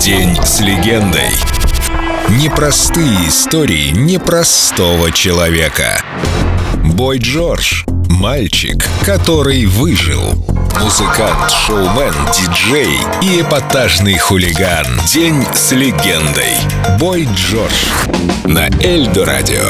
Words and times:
День 0.00 0.36
с 0.42 0.60
легендой. 0.60 1.30
Непростые 2.28 3.28
истории 3.28 3.90
непростого 3.90 5.12
человека. 5.12 6.02
Бой 6.84 7.18
Джордж. 7.18 7.84
Мальчик, 8.10 8.84
который 9.04 9.66
выжил. 9.66 10.20
Музыкант, 10.82 11.50
шоумен, 11.50 12.12
диджей 12.34 12.98
и 13.22 13.40
эпатажный 13.40 14.18
хулиган. 14.18 14.86
День 15.06 15.44
с 15.54 15.70
легендой. 15.72 16.56
Бой 16.98 17.28
Джордж. 17.34 17.72
На 18.44 18.68
Эльдо 18.82 19.24
Радио. 19.24 19.64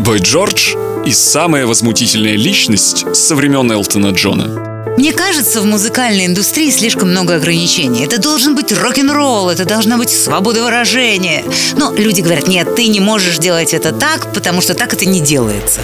Бой 0.00 0.18
Джордж 0.20 0.74
и 1.04 1.12
самая 1.12 1.66
возмутительная 1.66 2.36
личность 2.36 3.14
со 3.14 3.36
времен 3.36 3.70
Элтона 3.70 4.08
Джона. 4.08 4.77
Мне 4.98 5.12
кажется, 5.12 5.60
в 5.60 5.64
музыкальной 5.64 6.26
индустрии 6.26 6.72
слишком 6.72 7.10
много 7.12 7.36
ограничений. 7.36 8.04
Это 8.04 8.20
должен 8.20 8.56
быть 8.56 8.76
рок-н-ролл, 8.76 9.48
это 9.48 9.64
должна 9.64 9.96
быть 9.96 10.10
свобода 10.10 10.64
выражения. 10.64 11.44
Но 11.76 11.94
люди 11.94 12.20
говорят, 12.20 12.48
нет, 12.48 12.74
ты 12.74 12.88
не 12.88 12.98
можешь 12.98 13.38
делать 13.38 13.74
это 13.74 13.92
так, 13.92 14.32
потому 14.32 14.60
что 14.60 14.74
так 14.74 14.92
это 14.92 15.06
не 15.06 15.20
делается. 15.20 15.82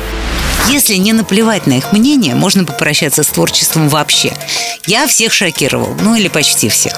Если 0.71 0.97
не 0.97 1.13
наплевать 1.13 1.67
на 1.67 1.79
их 1.79 1.93
мнение, 1.93 2.35
можно 2.35 2.65
попрощаться 2.65 3.23
с 3.23 3.29
творчеством 3.29 3.89
вообще. 3.89 4.33
Я 4.87 5.07
всех 5.07 5.33
шокировал, 5.33 5.95
ну 6.01 6.15
или 6.15 6.29
почти 6.29 6.69
всех. 6.69 6.95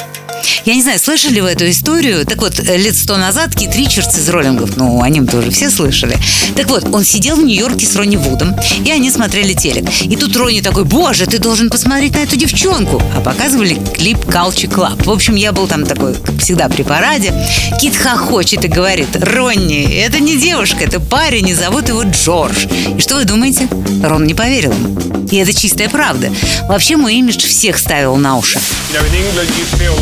Я 0.64 0.74
не 0.74 0.82
знаю, 0.82 0.98
слышали 0.98 1.40
вы 1.40 1.50
эту 1.50 1.68
историю? 1.70 2.24
Так 2.24 2.38
вот, 2.38 2.58
лет 2.58 2.96
сто 2.96 3.16
назад 3.16 3.54
Кит 3.54 3.74
Ричардс 3.74 4.18
из 4.18 4.28
роллингов, 4.28 4.76
ну, 4.76 5.02
о 5.02 5.08
нем 5.08 5.26
тоже 5.26 5.50
все 5.50 5.70
слышали. 5.70 6.16
Так 6.54 6.68
вот, 6.68 6.84
он 6.92 7.04
сидел 7.04 7.36
в 7.36 7.42
Нью-Йорке 7.42 7.86
с 7.86 7.96
Ронни 7.96 8.16
Вудом, 8.16 8.54
и 8.84 8.90
они 8.90 9.10
смотрели 9.10 9.54
телек. 9.54 9.88
И 10.02 10.16
тут 10.16 10.36
Ронни 10.36 10.60
такой, 10.60 10.84
боже, 10.84 11.26
ты 11.26 11.38
должен 11.38 11.70
посмотреть 11.70 12.14
на 12.14 12.18
эту 12.18 12.36
девчонку. 12.36 13.02
А 13.16 13.20
показывали 13.20 13.78
клип 13.94 14.18
Culture 14.18 14.68
Club. 14.68 15.04
В 15.04 15.10
общем, 15.10 15.36
я 15.36 15.52
был 15.52 15.66
там 15.66 15.84
такой, 15.84 16.14
как 16.14 16.38
всегда, 16.40 16.68
при 16.68 16.82
параде. 16.82 17.32
Кит 17.80 17.96
хохочет 17.96 18.64
и 18.64 18.68
говорит, 18.68 19.08
Ронни, 19.14 19.84
это 20.00 20.20
не 20.20 20.36
девушка, 20.36 20.84
это 20.84 21.00
парень, 21.00 21.48
и 21.48 21.54
зовут 21.54 21.88
его 21.88 22.02
Джордж. 22.02 22.66
И 22.96 23.00
что 23.00 23.16
вы 23.16 23.24
думаете? 23.24 23.55
Рон 24.02 24.24
не 24.24 24.34
поверил 24.34 24.72
ему. 24.72 25.26
И 25.30 25.36
это 25.36 25.52
чистая 25.52 25.88
правда. 25.88 26.32
Вообще 26.68 26.96
мой 26.96 27.16
имидж 27.16 27.46
всех 27.46 27.78
ставил 27.78 28.16
на 28.16 28.36
уши. 28.36 28.60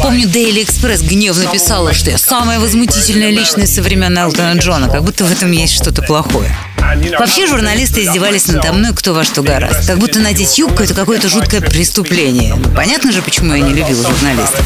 Помню, 0.03 0.29
Daily 0.29 0.65
Express 0.65 1.07
гневно 1.07 1.47
писала, 1.47 1.95
что 1.95 2.11
я 2.11 2.19
самая 2.19 2.61
возмутительная 2.61 3.31
личность 3.31 3.75
со 3.75 3.83
времен 3.83 4.17
Элтона 4.19 4.59
Джона, 4.59 4.89
как 4.89 5.03
будто 5.05 5.25
в 5.25 5.33
этом 5.33 5.51
есть 5.53 5.75
что-то 5.75 6.03
плохое. 6.03 6.55
Вообще 7.19 7.47
журналисты 7.47 8.05
издевались 8.05 8.47
надо 8.49 8.73
мной 8.73 8.95
кто 8.95 9.15
во 9.15 9.25
что 9.25 9.43
гораст. 9.43 9.87
Как 9.87 9.99
будто 9.99 10.21
надеть 10.21 10.59
юбку– 10.59 10.83
это 10.85 10.95
какое-то 10.95 11.29
жуткое 11.29 11.61
преступление. 11.61 12.57
Понятно 12.75 13.13
же, 13.13 13.23
почему 13.23 13.55
я 13.55 13.61
не 13.61 13.73
любила 13.75 14.03
журналистов. 14.03 14.63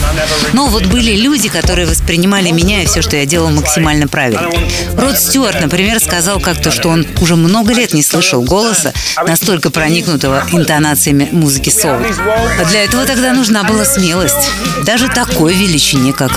Но 0.53 0.67
вот 0.67 0.87
были 0.87 1.13
люди, 1.13 1.49
которые 1.49 1.87
воспринимали 1.87 2.51
меня 2.51 2.83
и 2.83 2.87
все, 2.87 3.03
что 3.03 3.17
я 3.17 3.27
делал, 3.27 3.51
максимально 3.51 4.09
правильно. 4.09 4.51
Род 4.97 5.19
Стюарт, 5.19 5.61
например, 5.61 6.01
сказал 6.01 6.41
как-то, 6.41 6.71
что 6.71 6.89
он 6.89 7.07
уже 7.21 7.37
много 7.37 7.73
лет 7.73 7.95
не 7.95 8.03
слышал 8.03 8.43
голоса, 8.43 8.93
настолько 9.27 9.71
проникнутого 9.71 10.45
интонациями 10.53 11.29
музыки 11.33 11.71
соул. 11.71 12.03
А 12.61 12.65
для 12.65 12.85
этого 12.85 13.05
тогда 13.05 13.33
нужна 13.33 13.65
была 13.65 13.85
смелость. 13.85 14.51
Даже 14.85 15.09
такой 15.09 15.55
величине, 15.55 16.13
как 16.13 16.33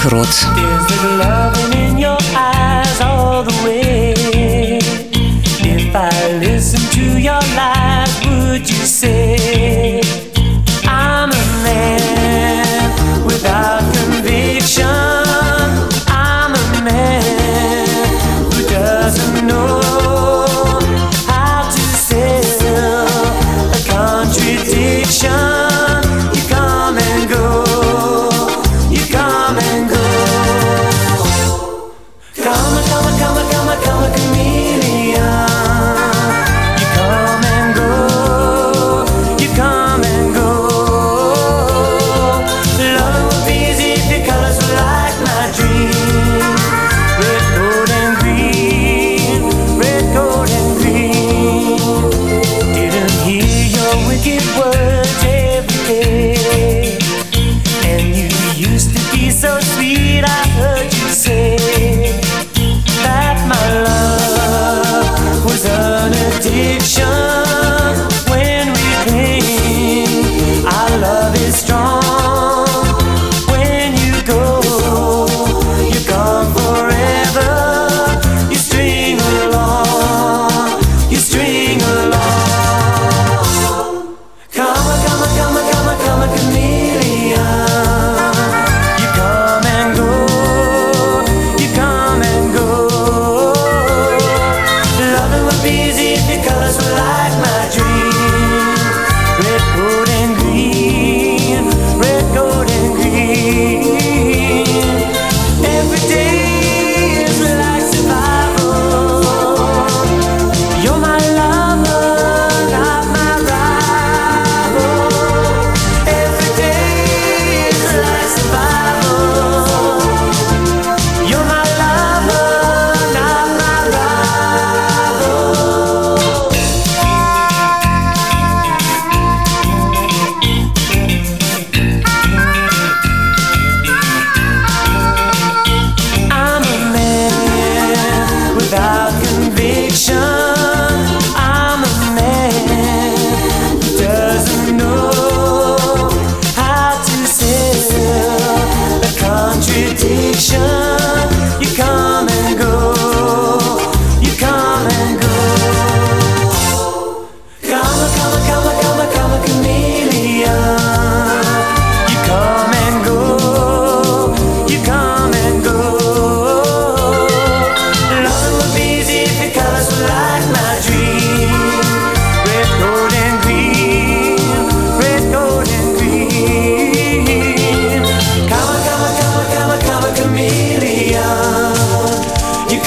belong 81.92 82.41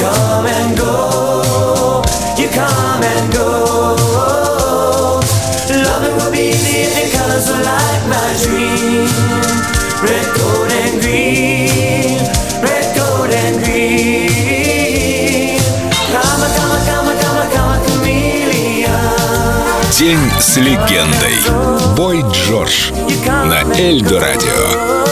come 0.05 0.47
and 0.47 0.77
go, 0.77 2.03
you 2.37 2.49
come 2.49 3.03
and 3.03 3.27
go. 3.33 3.49
Loving 5.87 6.15
will 6.19 6.31
be 6.31 6.53
the 6.65 6.77
in 7.01 7.09
colors 7.17 7.47
so 7.49 7.57
like 7.71 8.05
my 8.15 8.29
dream. 8.43 9.09
Red, 10.07 10.27
gold, 10.37 10.71
and 10.83 10.95
green, 11.01 12.21
red, 12.67 12.87
gold, 12.99 13.33
and 13.43 13.57
green. 13.65 15.59
Come, 16.13 16.45
come, 16.59 16.79
come, 16.89 17.13
come, 17.23 17.45
come, 17.55 17.77
chameleon. 17.87 18.93
День 19.99 20.25
с 20.39 20.57
легендой. 20.59 21.39
Бой 21.97 22.25
Джордж 22.33 22.93
на 23.25 23.61
Эльдо 23.79 24.21
Радио. 24.21 25.05